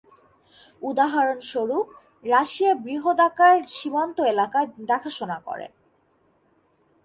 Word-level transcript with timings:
উদাহরণস্বরূপ, 0.81 1.87
রাশিয়া 2.23 2.71
বৃহদাকার 2.85 3.55
সীমান্ত 3.75 4.17
এলাকা 4.33 4.59
দেখাশোনা 4.89 5.37
করে। 5.47 5.67